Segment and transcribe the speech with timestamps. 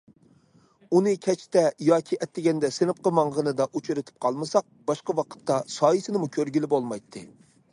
[0.99, 7.25] ئۇنى كەچتە ياكى ئەتىگەندە سىنىپقا ماڭغىنىدا ئۇچرىتىپ قالمىساق باشقا ۋاقىتتا سايىسىنىمۇ كۆرگىلى بولمايتتى.